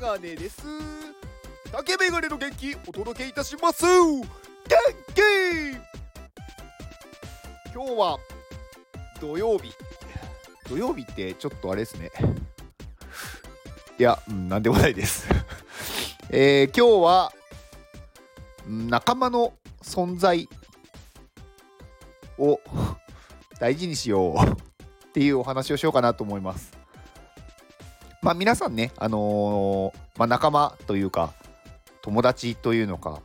[0.00, 0.62] ガネです。
[1.70, 3.84] 竹メガネの元気お届けいたします。
[3.84, 4.24] 元
[5.14, 5.20] 気！
[7.74, 8.18] 今日は
[9.20, 9.70] 土曜日。
[10.66, 12.10] 土曜日ってちょっとあれですね。
[13.98, 15.28] いや、うん、なんでもないです。
[16.30, 17.32] えー、今日は
[18.66, 20.48] 仲間の存在
[22.38, 22.58] を
[23.58, 26.79] 大事にしようっていうお話をしようかなと思います。
[28.22, 31.32] まあ皆さんね、あのー、まあ、仲間というか
[32.02, 33.22] 友達というのか、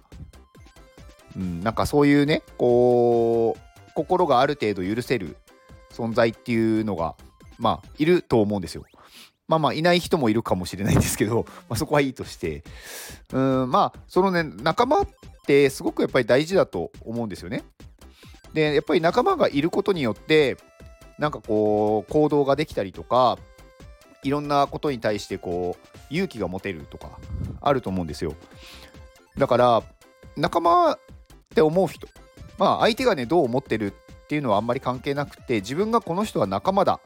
[1.35, 5.37] うん、なんかそういうね、こう、心がある程度許せる
[5.91, 7.15] 存在っていうのが、
[7.57, 8.85] まあいると思うんですよ。
[9.47, 12.63] まあまあいない人もいるかもしれないんですけど、 まあ、そこはいいとして、
[13.31, 15.07] うん、まあそのね、仲間っ
[15.45, 17.63] てすごくやっぱり大事だと思うんですよね。
[18.53, 20.57] で、やっぱり仲間がいることによって、
[21.19, 23.37] なんかこう行動ができたりとか
[24.25, 27.19] いろんなことに対してこう勇気が持てるとか
[27.61, 28.33] あると思うんですよ。
[29.37, 29.83] だから
[30.35, 30.99] 仲間っ
[31.53, 32.07] て思う人
[32.57, 36.99] まあ相手がねどう思ってるっていうのはあんまり関係なくて自分がこの人は仲間だ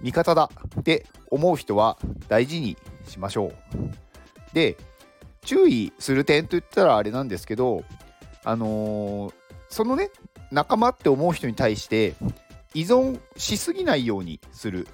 [0.00, 2.76] 味方だって思う人は大事に
[3.08, 4.54] しましょう。
[4.54, 4.76] で
[5.42, 7.82] 注意する点といったらあれなんですけど
[8.44, 9.32] あのー、
[9.68, 10.10] そのね
[10.52, 12.14] 仲間って思う人に対して
[12.74, 14.86] 依存しすぎないようにする。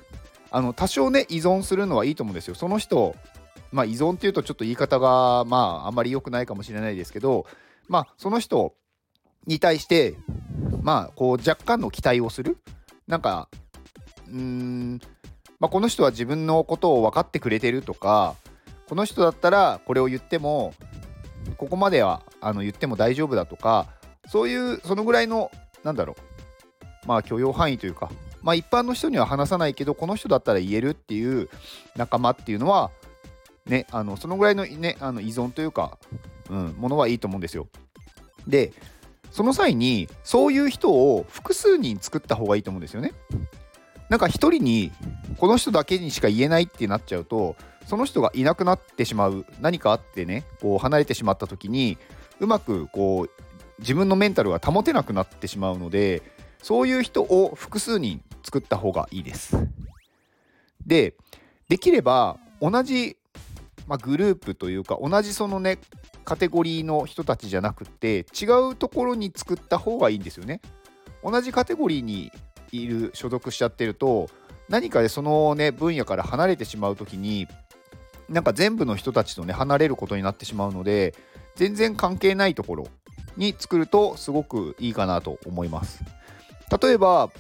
[0.54, 2.54] あの多少ね依存するのはいいと思うんですよ。
[2.54, 3.16] その人
[3.72, 7.44] まあ依存っていうとちょっと言い方がまああんまり良くないかもしれないですけど
[7.88, 8.72] まあその人
[9.48, 10.14] に対して
[10.80, 12.56] まあこう若干の期待をする。
[13.08, 13.48] なんか
[14.28, 15.00] うん
[15.58, 18.36] まあ、この人は自分のことを分かってくれてるとか
[18.88, 20.72] この人だったらこれを言っても
[21.58, 23.88] ここまではあの言っても大丈夫だとか
[24.28, 25.50] そういうそのぐらいの
[25.82, 27.06] なんだろう。
[27.06, 28.10] まあ許容範囲というか、
[28.44, 31.48] まあ一般の人には話さないけど、この人だったら言えるっていう
[31.96, 32.90] 仲間っていうのは、
[33.64, 35.98] ね、あのそのぐらいの,、ね、あの依存というか、
[36.50, 37.66] うん、ものはいいと思うんですよ。
[38.46, 38.74] で、
[39.30, 43.12] その際に、そういう人を複数人作った方がいいと思うんですよね。
[44.10, 44.92] なんか一人に、
[45.38, 51.96] この人だけにしか言えないってなっちゃうと、その人がいなくなってしまう、何かあってね、こう離れてしまった時に、
[52.40, 53.30] うまくこう、
[53.80, 56.22] 自分のメンタルが保てなくなってしまうので、
[56.64, 59.54] そういう人を複数人作った方がいいです。
[60.86, 61.12] で、
[61.68, 63.18] できれば同じ、
[63.86, 65.76] まあ、グループというか同じそのね
[66.24, 70.62] カテゴリーの人たちじゃなくて違うところに作った方がいいんですよね。
[71.22, 72.32] 同じカテゴリーに
[72.72, 74.30] いる所属しちゃってると
[74.70, 77.46] 何かでそのね分野から離れてしまう時に
[78.30, 81.14] なんか全部の人たちとね離れることになってしまうので
[81.56, 82.86] 全然関係ないところ
[83.36, 86.02] に作るとすごくいいかなと思います。
[86.80, 87.30] 例えば、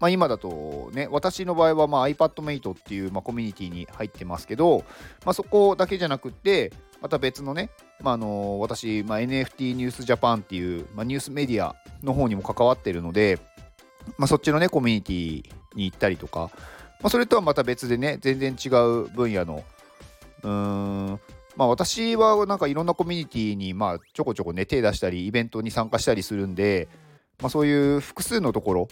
[0.00, 4.84] まあ、今だとね、私の場合はまあ iPadMate っていうまあコミュニティに入ってますけど、
[5.24, 13.38] まあ、そこだけじゃなくって、また別のね、まあ、あの私、まあ、NFT ニュースジャパンっていう、まあ、ニュースメディアの方にも関わってるので、
[14.18, 16.50] まあ、そっちのね、コミュニティに行ったりとか、
[17.00, 19.64] まあ、それとはまた別でね、全然違う分野の、
[20.42, 21.20] うーん、
[21.56, 26.88] まあ私はなんかいろんなコミュニティにまあちょこちょこね手出したりイベントに参加したりするんで、
[27.42, 28.88] まあ、そういう複数のところ、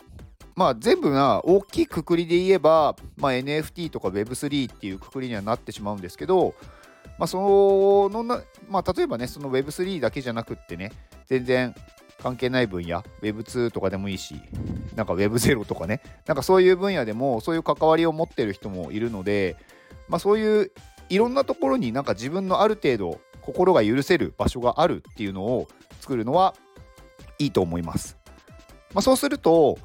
[0.56, 6.54] まあ、全部が大きいくくりで言えば、まあ、NFT とか Web3 っていうくくりにはなってしまうんですけど、
[7.18, 10.92] まあ、そのな、まあ、例えばね、その Web3 だけじゃなくってね、
[11.26, 11.74] 全然
[12.22, 14.34] 関係ない分野、Web2 とかでもいいし、
[14.96, 19.56] なんか Web0 とかね、なんかそういう分野でもそういう関わりを持ってる人もいるので、
[20.08, 20.72] まあ、そういう
[21.08, 25.68] いろんなところになんか自分のある程度心が許せる場所があるっていうのを
[26.00, 26.54] 作るのは
[27.38, 28.19] いいと思います。
[28.94, 29.78] まあ、そうすると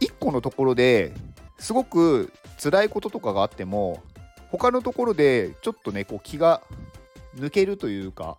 [0.00, 1.14] 1個のところで
[1.58, 2.32] すごく
[2.62, 4.02] 辛いこととかがあっても
[4.50, 6.62] 他のところでちょっとねこう気が
[7.36, 8.38] 抜けるというか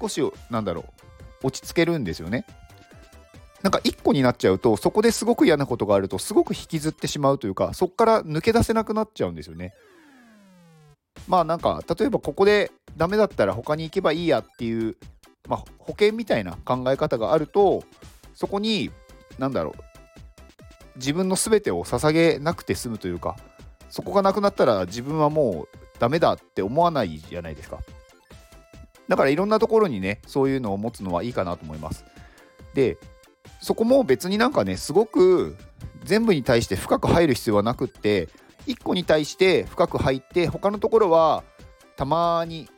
[0.00, 0.20] 少し
[0.50, 0.84] なんだろ
[1.42, 2.46] う落ち着けるんですよね。
[3.62, 9.72] なんか1個になっちゃうとそこですごく嫌なことがあるとすごく引きずってしまうというかそこから抜け出せなくなっちゃうんですよね。
[11.28, 14.96] まあなんか例えばここでダメだったら他に行けばいいやっていう、
[15.48, 17.84] まあ、保険みたいな考え方があると
[18.34, 18.90] そこに
[19.38, 19.82] なんだろう。
[20.96, 23.36] 自分の全てを捧げなくて済むというか
[23.88, 27.78] そこがなくなったら自分はもうダメだって思わないじゃないですか。
[29.08, 32.04] だからいろんなところにねそういうのを持つのはいいかなと思います。
[32.74, 32.98] で
[33.60, 35.56] そこも別になんかねすごく
[36.04, 38.28] 全部に対して深く入る必要はなくって
[38.66, 41.44] 1個に対して深く入って他のところは
[41.96, 42.68] たまに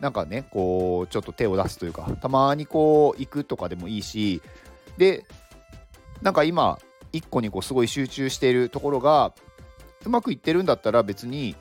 [0.00, 4.42] なんかねこうちょっと手を出すというかたまにこう行くとかでもいいし
[4.98, 5.24] で
[6.24, 6.78] なんか今
[7.12, 9.34] 1個にこうすごい集中しているところが
[10.06, 11.54] うまくいってるんだったら別に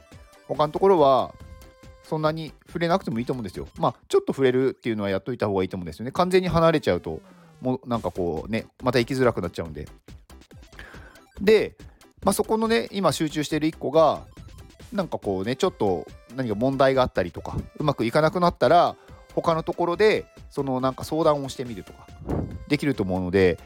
[0.47, 1.35] 他のところは
[2.03, 3.67] そんなに触れなくてもいいと思うんですよ。
[3.77, 6.11] まあちょっと触れるっていうのはやっといた方がいいと思うんですよね。
[6.13, 7.21] 完全に離れちゃうと
[7.61, 9.87] もうなんかこうねまた行きづらくなっちゃうんで。
[11.41, 11.75] で、
[12.23, 14.21] まあ、そこのね今集中している1個が
[14.93, 18.95] なんかこうねちょっと何か問題があったりとかうまくいかなくなったら
[19.35, 22.07] 他のところでそのなんか相談をしてみるとか
[22.69, 23.59] できると思うので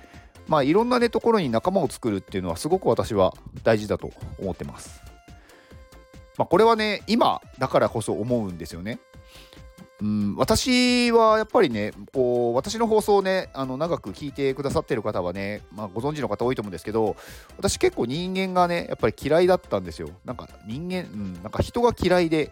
[0.47, 3.33] まあいろんなねところに仲間を作るっていうのはすごく私は
[3.63, 5.01] 大事だと思ってます。
[6.37, 8.99] まあ、これはね今だからこそ思うんですよね。
[9.99, 17.15] うん、私はやっぱりねこう私の放送をねあの長く聞いてくださってる方はね、まあ、ご存知の方多いと思うんですけど
[17.57, 22.51] 私結構人間がねやっぱり嫌いだったんですよなんか人間、うん、なんか人が嫌いで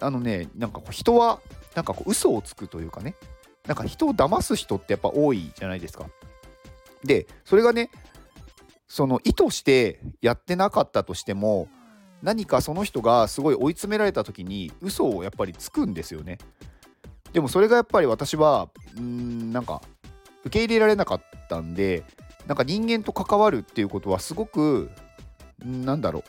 [0.00, 1.40] あのねなんかこう人は
[1.74, 3.14] なんかこう嘘をつくというかね
[3.66, 6.06] なんか人を騙す人ってやっぱ多いじゃないですか
[7.04, 7.90] でそれがね
[8.86, 11.68] その意図してやってなかったとしても
[12.22, 16.38] 何かその人がすごい追い詰められた時に嘘をやっぱりつくんですよね。
[17.32, 19.82] でもそれがやっぱり私はうんなんか
[20.44, 22.02] 受け入れられなかったんで
[22.46, 24.90] なんか人間と関わるっていうことはすごく
[25.62, 26.24] なんだろう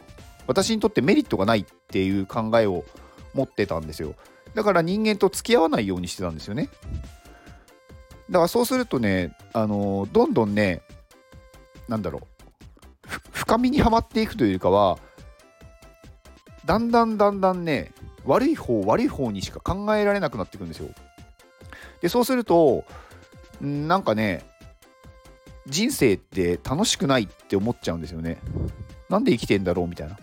[0.47, 2.83] 私にとってメリットがないっていう考えを
[3.33, 4.15] 持ってたんですよ
[4.55, 6.69] だから人間と付き合わないようにしてたんですよね
[8.29, 10.81] だからそうするとねあのどんどんね
[11.87, 12.23] なんだろう
[13.31, 14.99] 深みにはまっていくというよりかは
[16.65, 17.91] だんだんだんだんね
[18.25, 20.89] 悪い方悪い方にしか考えられなくなっていくんですよ。
[22.01, 22.85] でそうすると
[23.59, 24.45] なんかね
[25.65, 28.37] 人生って楽しくないって思っちゃうんですよね。
[29.09, 30.17] なんで生きてんだろうみたいな。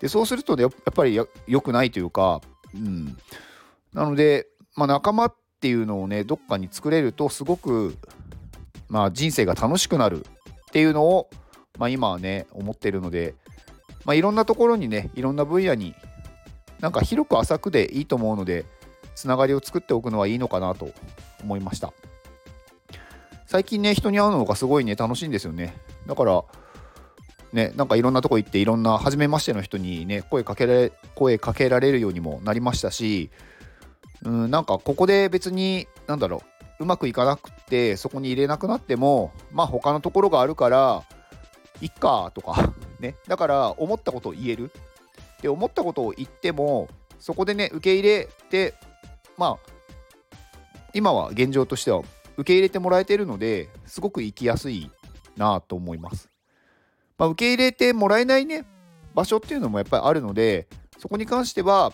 [0.00, 2.40] でそうするとねやっぱり良くないというか、
[2.74, 3.16] うん、
[3.92, 7.96] なので、まあ、仲間っていうのをねどっかに作れるとすごく、
[8.88, 10.24] まあ、人生が楽しくなるっ
[10.72, 11.30] ていうのを、
[11.78, 13.34] まあ、今はね思ってるので
[14.04, 15.94] まあ、いろんなところにねいろんな分野に
[16.80, 18.64] なんか広く浅くでいいと思うので
[19.14, 20.90] つながりを作っておくのはいいのかなと
[21.42, 21.92] 思いました。
[23.46, 25.74] 最近ね人に会うのがすごいね楽しいんですよね。
[26.06, 26.42] だから
[27.52, 33.30] ねなんかいろんなとこ行っていろんな初めましての人にね声かけられ声かけられるようにもなりましたし
[34.24, 36.42] うんなんかここで別になんだろ
[36.80, 41.02] ううまくいかなくてそこに入れなくなってもまあ他のところがあるから
[41.80, 42.72] いっかとか
[43.02, 44.70] ね、だから思ったことを言える。
[45.42, 46.88] で思ったことを言っても
[47.18, 48.74] そこでね受け入れて
[49.36, 49.72] まあ
[50.94, 52.02] 今は現状としては
[52.36, 54.88] 受け入れてもらえてるのですごく生きやすい
[55.36, 56.30] なと思います、
[57.18, 58.64] まあ、受け入れてもらえないね
[59.16, 60.68] 場所っていうのもやっぱりあるので
[60.98, 61.92] そこに関しては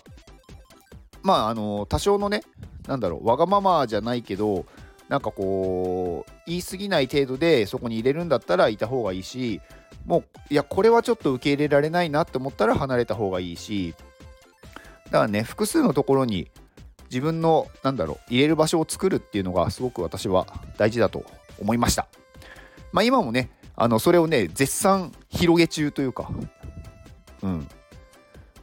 [1.23, 2.43] まああの多少のね
[2.87, 4.67] なんだろうわがままじゃないけど
[5.09, 9.61] なんかこう言い過ぎない程度でそこに入れるんだったらいた方がいいし
[10.07, 13.95] もういやこれはちょっと受け入れられないなって思ったら離れた方がいいし
[15.07, 16.51] だからね複数のところに
[17.11, 21.25] 自分のなんだろう入れる場所を作るっていうのがすごく私は大事だと
[21.59, 22.07] 思いました。
[22.93, 26.31] まあ今もねあのそれをね絶賛広げ中というか
[27.43, 27.69] うん。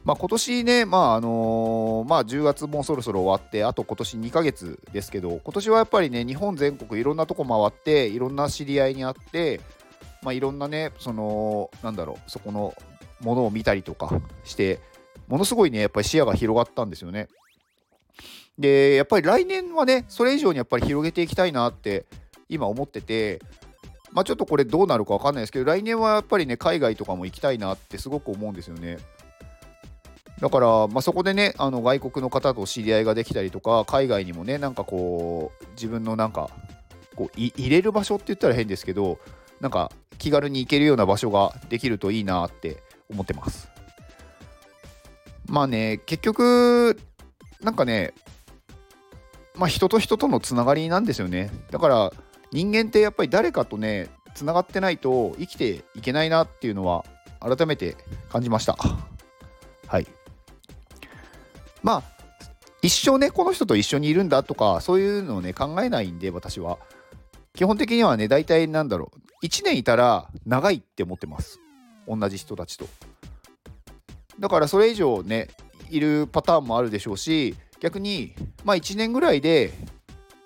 [0.06, 9.60] まあ今年ねまああのー、まあ10月もそろそろ終わってあと今年2ヶ月ですけど今年はやっぱりね日本全国いろんなとこ回っていろんな知り合いに会って
[10.26, 12.74] まあ、いろんなねそのなんだろうそこの
[13.20, 14.80] ものを見たりとかして
[15.28, 17.28] ものすごいねやっぱり視野が広がったんですよね。
[18.58, 22.06] でやっぱり来年はねそれ以上にやっぱり広げていきたいなって
[22.48, 23.40] 今思ってて
[24.10, 28.98] まあちょっとこれどうなるか分かんないですけど来年はやっぱりね海外とかも行きたいなってすごく思うんですよね。
[30.40, 36.50] だから、まあ、そこでねあの外国の方と知り合いができたりとか海外にもねなんかこう自分のなんか
[37.14, 39.18] こう入れる場所って言ったら変ですけど
[39.60, 43.68] なんか気軽に行けるような場所ができるといいなって思ってます。
[45.48, 46.98] まあね、結局、
[47.62, 48.12] なんかね、
[49.54, 51.50] まあ人と人とのつながりなんですよね。
[51.70, 52.12] だから
[52.52, 57.04] 人間ってやっぱり誰かとね、つながってないと生きていけないなっていうのは
[57.40, 57.96] 改めて
[58.28, 58.76] 感じました。
[59.86, 60.06] はい。
[61.86, 62.02] まあ、
[62.82, 66.78] 一生ね、この人と一緒にいるんだとか、そういうのをね、考えないんで、私は。
[67.54, 71.60] 基本的にはね、大体なんだろう、1年いたら長いって思ってます。
[72.08, 72.88] 同じ人たちと。
[74.40, 75.46] だからそれ以上ね、
[75.88, 79.72] いるパターンもあるでしょうし、逆に、まあ1年ぐらいで、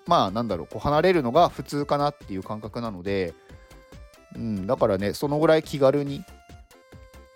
[0.05, 3.33] まあなんだろう、こう離れるのが普通かなっていう感覚なので、
[4.35, 6.23] うん、だからね、そのぐらい気軽に、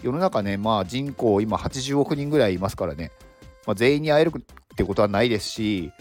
[0.03, 3.11] 世の中ね、まあ人口今80億人ぐらいいますからね、
[3.65, 5.91] まあ、全員に会えるってことはないですし、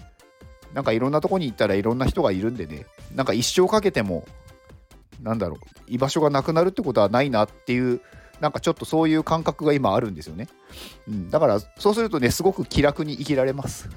[0.73, 4.25] なんかいろんなとこに行ったらいろんな人がいるんでね、なんか一生かけても、
[5.23, 8.01] なんだろう、居場所がなくなるってことはないなっていう、
[8.41, 10.49] なんかちょっとそういう感覚が今あるんですよね。
[11.09, 13.89] うん、だからそうするとねすごく気楽に生きられます。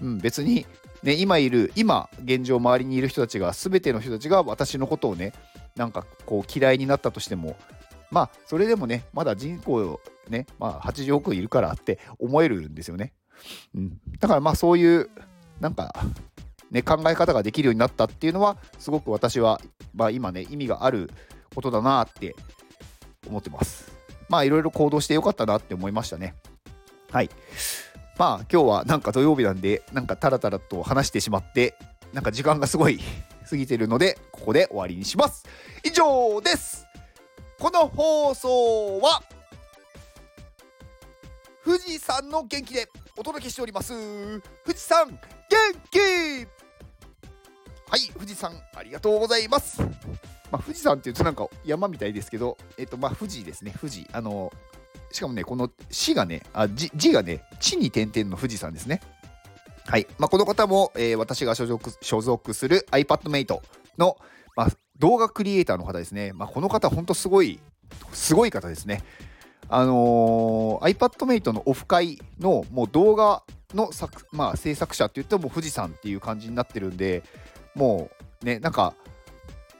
[0.00, 0.66] うん、別に、
[1.02, 5.32] ね、今いる今現状周りにいる人たちが全ての人たちが私のことをね
[5.76, 7.56] なんかこう嫌いになったとしても
[8.14, 13.12] まあそれでもねまだ人口ね、まあ、80億いるからって思えるんですよね。
[13.74, 15.10] うん、だからまあそういう
[15.60, 15.92] なんか
[16.70, 19.60] ね、考え方ができるようになったっていうのはすごく私は、
[19.94, 21.08] まあ、今ね意味がある
[21.54, 22.34] ことだなって
[23.28, 23.92] 思ってます。
[24.28, 26.34] まあいろいろ行動してよかったなって思いましたね。
[27.10, 27.30] はい。
[28.18, 31.76] まあ今日はなんか土曜日なんでなんかタラタラと話してしまって
[32.12, 33.00] なんか時間がすごい
[33.48, 35.44] 過ぎてるのでここで終わりにします。
[35.84, 36.86] 以上です
[37.64, 39.22] この放送は
[41.64, 43.94] 富士山の元気でお届けしております
[44.66, 45.18] 富士山元
[45.90, 45.98] 気
[47.88, 54.06] はい富士山ありがとうございますまあ、富士山っていうとなんか山みたいですけど、えっと、まあ、富士ですね、富士。
[54.12, 54.52] あの、
[55.10, 59.00] しかもね、この死がね、あ字字がね、地に点々の富士山ですね。
[59.86, 60.06] はい。
[60.18, 63.58] まあ、この方も、えー、私が所属所属する iPadMate
[63.98, 64.16] の、
[64.54, 66.32] まあ、動画クリエイターの方ですね。
[66.32, 67.60] まあ、この方、本当すごい、
[68.12, 69.02] すごい方ですね。
[69.68, 77.22] あのー、iPadMate のオフ会のもう動画の作、まあ、制作者って言っても富士山っていう感じになってるんで、
[77.74, 78.10] も
[78.42, 78.94] うね、なんか、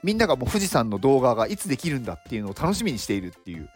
[0.02, 3.70] みんながもう富士山の動画がいつできるんだっていうのを楽しみにしているっていう。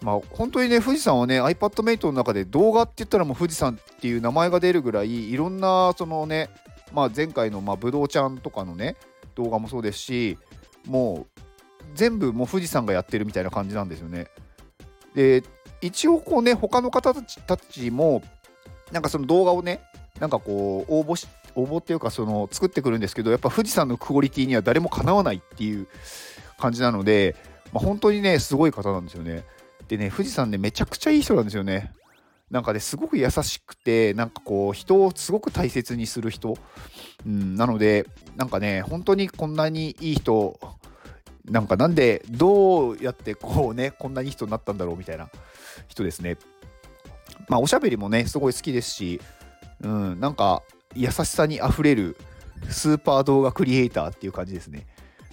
[0.00, 6.50] まあ本当にね富士山はね iPadMate の中で動画って言ったらもう富士山っていう名前が出るぐらいいろんなそのね
[6.92, 8.96] まあ前回のまあぶどうちゃんとかのね
[9.34, 10.38] 動画もそうですし
[10.86, 11.40] もう
[11.94, 14.28] 全部もう富士山がやってるみたいな感じなんですよね。
[15.14, 15.42] で
[15.80, 18.22] 一応こうね他の方たちも
[18.90, 19.80] なんかその動画をね
[20.18, 25.86] なんかこう応募し応募っていうかその作ってくるんですけどやっぱ富士山のクオリティには誰もかなわないっていう
[26.58, 27.36] 感じなので、
[27.72, 29.44] まあ、本当にねすごい方なんですよね。
[29.88, 31.92] でね富士山ねめちゃくちゃいい人なんですよね。
[32.50, 36.56] なんかねすごく優しくてなんかこう人をすごく大切にする人、
[37.26, 40.58] うん、なのでなんかね本当にこんなにいい人
[41.44, 45.28] なんかなんでどうやってこうねこんなにいい人になったんだろうみたいな
[45.88, 46.36] 人ですね。
[47.48, 49.20] まあおしゃべりもねすごい好きですし、
[49.82, 50.62] うん、なんか
[50.94, 52.16] 優しさにあふれる
[52.70, 54.86] スーパー動画クリエイターっていう感じですね。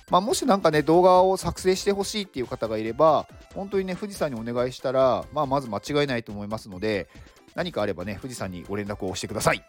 [0.09, 7.07] まあ、もし何かね動画を作成してほしいっていう方がいれば本当にね富士山にお願いしたら、まあ、まず間違いないと思いますので
[7.55, 9.63] 何かあればね富士山にご連絡をしてください。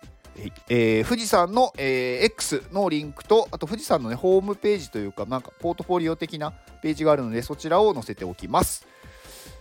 [0.71, 8.87] えー、富士山の、えー、X のリンクとあと富士山の、ね、ホームページというかなんかポートフォリオ的なページがあるのでそちらを載せておきます。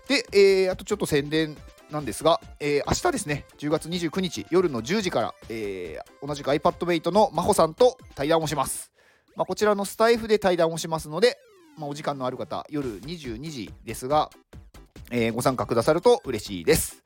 [0.07, 1.57] で、えー、あとちょっと宣伝
[1.91, 8.91] なんですが、えー、明日ですね、10月29日夜の10時から、えー、同じく iPadMate の真帆さんと対談をします。
[9.35, 11.37] まあ、こちらのスタイフで対談をしますので、
[11.77, 14.29] まあ、お時間のある方、夜22時ですが、
[15.09, 17.03] えー、ご参加くださると嬉しいです。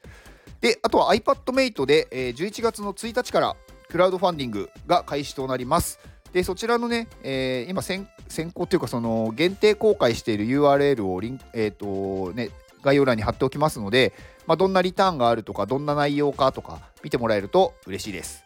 [0.62, 3.56] で、あとは iPadMate で、えー、11月の1日から
[3.90, 6.00] クラウドファンディングが開始となります。
[6.34, 12.50] で、そちらのね、えー、今先、先行というか、その限定公開している URL をリン、えっ、ー、とね、
[12.82, 14.14] 概要欄に貼っておきますので、
[14.46, 18.44] まあ、どんなリターンがあるとか、どんな内容かとか、見てもらえると嬉しいです。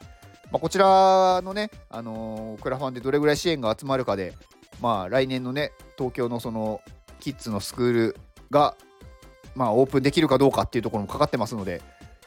[0.51, 4.33] まあ、こちらのね、あのー、クラファンでどれぐらい支援が集まるかで、
[4.81, 6.81] まあ、来年のね、東京のその
[7.19, 8.17] キッズのスクール
[8.49, 8.75] が、
[9.55, 11.81] まあ、オープンできるかどうかっていうところもかかってますので、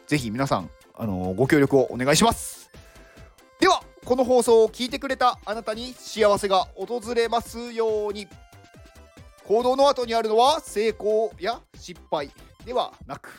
[0.06, 2.70] ぜひ皆さん、あのー、ご協力をお願いします。
[3.58, 8.28] では、この放送を聞いてくれたあなたに幸せが訪れますように。
[9.44, 12.30] 行動の後にあるのは成功や失敗
[12.64, 13.30] ではなく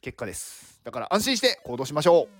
[0.00, 2.39] 結果ですだから安心して行動しましょう